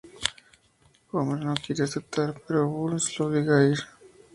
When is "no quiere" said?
1.45-1.83